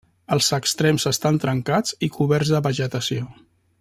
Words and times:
Els 0.35 0.47
extrems 0.57 1.05
estan 1.11 1.37
trencats 1.43 1.93
i 2.07 2.09
coberts 2.17 2.53
de 2.55 2.63
vegetació. 2.69 3.29